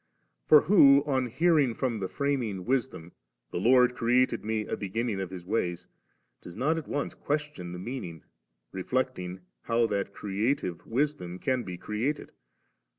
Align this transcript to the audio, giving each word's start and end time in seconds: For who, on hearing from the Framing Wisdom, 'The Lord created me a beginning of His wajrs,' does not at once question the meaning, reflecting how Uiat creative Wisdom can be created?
For 0.47 0.61
who, 0.61 1.03
on 1.05 1.27
hearing 1.27 1.75
from 1.75 1.99
the 1.99 2.07
Framing 2.07 2.65
Wisdom, 2.65 3.11
'The 3.51 3.59
Lord 3.59 3.93
created 3.93 4.43
me 4.43 4.65
a 4.65 4.75
beginning 4.75 5.21
of 5.21 5.29
His 5.29 5.43
wajrs,' 5.43 5.85
does 6.41 6.55
not 6.55 6.79
at 6.79 6.87
once 6.87 7.13
question 7.13 7.71
the 7.71 7.77
meaning, 7.77 8.23
reflecting 8.71 9.41
how 9.61 9.85
Uiat 9.85 10.11
creative 10.11 10.87
Wisdom 10.87 11.37
can 11.37 11.61
be 11.61 11.77
created? 11.77 12.31